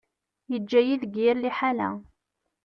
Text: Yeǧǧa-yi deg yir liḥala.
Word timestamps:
Yeǧǧa-yi 0.51 0.95
deg 1.01 1.13
yir 1.21 1.35
liḥala. 1.39 1.89